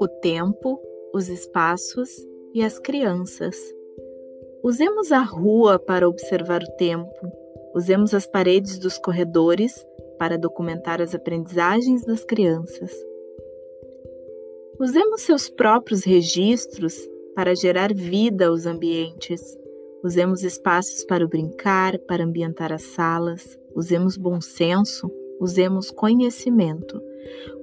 [0.00, 0.80] O tempo,
[1.12, 2.08] os espaços
[2.54, 3.56] e as crianças.
[4.62, 7.10] Usemos a rua para observar o tempo,
[7.74, 9.86] usemos as paredes dos corredores
[10.18, 12.92] para documentar as aprendizagens das crianças.
[14.80, 16.96] Usemos seus próprios registros
[17.34, 19.40] para gerar vida aos ambientes.
[20.02, 23.58] Usemos espaços para brincar, para ambientar as salas.
[23.78, 25.08] Usemos bom senso,
[25.40, 27.00] usemos conhecimento.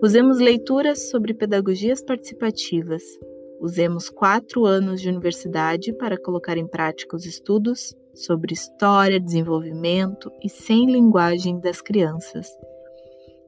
[0.02, 3.04] Usemos leituras sobre pedagogias participativas.
[3.60, 10.48] Usemos quatro anos de universidade para colocar em prática os estudos sobre história, desenvolvimento e
[10.48, 12.48] sem linguagem das crianças.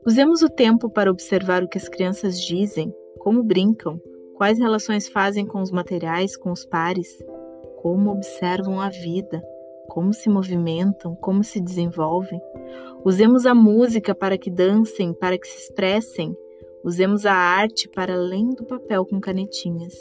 [0.05, 3.97] Usemos o tempo para observar o que as crianças dizem, como brincam,
[4.35, 7.17] quais relações fazem com os materiais, com os pares,
[7.81, 9.41] como observam a vida,
[9.87, 12.39] como se movimentam, como se desenvolvem.
[13.03, 16.35] Usemos a música para que dancem, para que se expressem.
[16.83, 19.93] Usemos a arte para além do papel com canetinhas.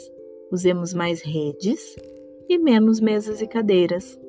[0.51, 1.95] Usemos mais redes
[2.49, 4.19] e menos mesas e cadeiras.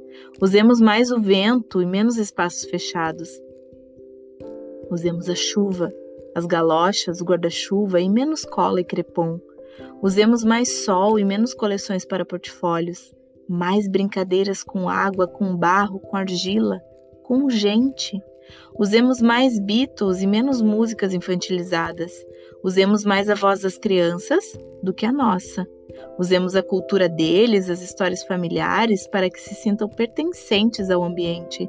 [0.40, 3.28] Usemos mais o vento e menos espaços fechados.
[4.90, 5.92] Usemos a chuva
[6.38, 9.40] as galochas, o guarda-chuva e menos cola e crepom.
[10.00, 13.12] Usemos mais sol e menos coleções para portfólios,
[13.48, 16.80] mais brincadeiras com água, com barro, com argila,
[17.28, 18.18] com gente.
[18.78, 22.24] Usemos mais Beatles e menos músicas infantilizadas.
[22.64, 25.66] Usemos mais a voz das crianças do que a nossa.
[26.18, 31.68] Usemos a cultura deles, as histórias familiares, para que se sintam pertencentes ao ambiente.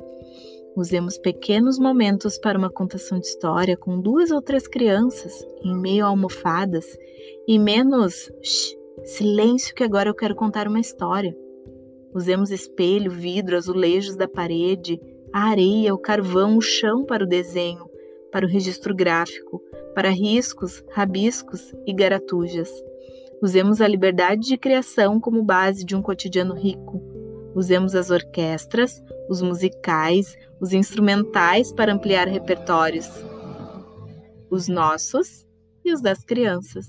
[0.77, 6.05] Usemos pequenos momentos para uma contação de história com duas ou três crianças, em meio
[6.05, 6.85] a almofadas,
[7.45, 11.35] e menos shh, silêncio que agora eu quero contar uma história.
[12.13, 14.97] Usemos espelho, vidro, azulejos da parede,
[15.33, 17.89] a areia, o carvão, o chão para o desenho,
[18.31, 19.61] para o registro gráfico,
[19.93, 22.69] para riscos, rabiscos e garatujas.
[23.41, 27.01] Usemos a liberdade de criação como base de um cotidiano rico.
[27.55, 33.09] Usemos as orquestras, os musicais, os instrumentais para ampliar repertórios,
[34.49, 35.47] os nossos
[35.85, 36.87] e os das crianças.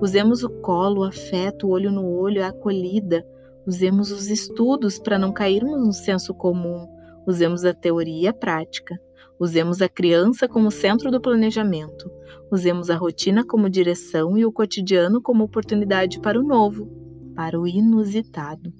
[0.00, 3.26] Usemos o colo, o afeto, o olho no olho, a acolhida.
[3.66, 6.97] Usemos os estudos para não cairmos no senso comum.
[7.28, 8.98] Usemos a teoria e a prática.
[9.38, 12.10] Usemos a criança como centro do planejamento.
[12.50, 16.90] Usemos a rotina como direção e o cotidiano como oportunidade para o novo,
[17.36, 18.72] para o inusitado.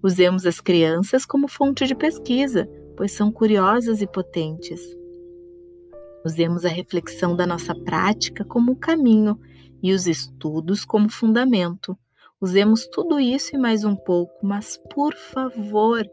[0.00, 4.80] Usemos as crianças como fonte de pesquisa, pois são curiosas e potentes.
[6.24, 9.36] Usemos a reflexão da nossa prática como caminho
[9.82, 11.98] e os estudos como fundamento.
[12.40, 16.06] Usemos tudo isso e mais um pouco, mas por favor,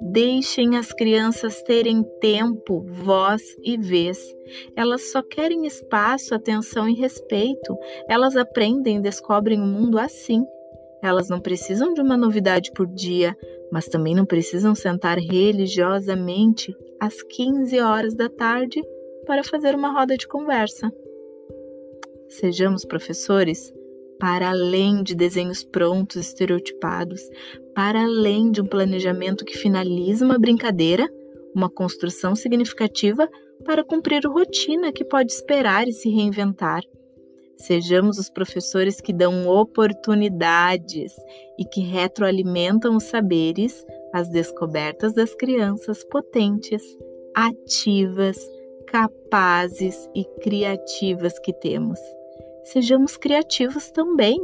[0.00, 4.18] deixem as crianças terem tempo, voz e vez.
[4.76, 7.76] Elas só querem espaço, atenção e respeito.
[8.08, 10.44] Elas aprendem e descobrem o mundo assim,
[11.04, 13.36] elas não precisam de uma novidade por dia,
[13.70, 18.82] mas também não precisam sentar religiosamente às 15 horas da tarde
[19.26, 20.90] para fazer uma roda de conversa.
[22.26, 23.70] Sejamos professores
[24.18, 27.20] para além de desenhos prontos, estereotipados,
[27.74, 31.08] para além de um planejamento que finaliza uma brincadeira,
[31.54, 33.28] uma construção significativa
[33.64, 36.82] para cumprir rotina que pode esperar e se reinventar.
[37.56, 41.14] Sejamos os professores que dão oportunidades
[41.58, 46.82] e que retroalimentam os saberes, as descobertas das crianças potentes,
[47.34, 48.36] ativas,
[48.86, 51.98] capazes e criativas que temos.
[52.64, 54.40] Sejamos criativos também,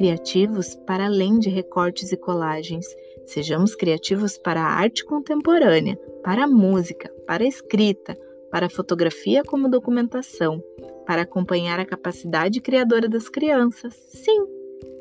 [0.00, 2.86] criativos para além de recortes e colagens.
[3.26, 5.94] Sejamos criativos para a arte contemporânea,
[6.24, 8.16] para a música, para a escrita,
[8.50, 10.64] para a fotografia como documentação,
[11.06, 13.92] para acompanhar a capacidade criadora das crianças.
[13.92, 14.46] Sim,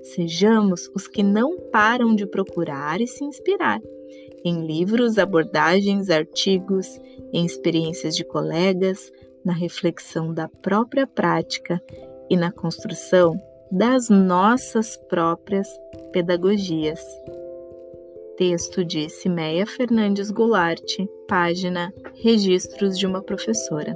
[0.03, 3.79] sejamos os que não param de procurar e se inspirar
[4.43, 6.99] em livros, abordagens, artigos,
[7.31, 9.13] em experiências de colegas,
[9.45, 11.81] na reflexão da própria prática
[12.29, 13.39] e na construção
[13.71, 15.67] das nossas próprias
[16.11, 16.99] pedagogias.
[18.37, 20.81] Texto de Cimeia Fernandes Goulart,
[21.27, 21.93] página
[22.23, 23.93] Registros de uma Professora.